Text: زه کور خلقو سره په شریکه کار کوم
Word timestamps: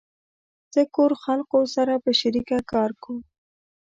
زه 0.73 0.81
کور 0.95 1.11
خلقو 1.23 1.59
سره 1.75 1.93
په 2.03 2.11
شریکه 2.19 2.57
کار 2.71 2.91
کوم 3.03 3.19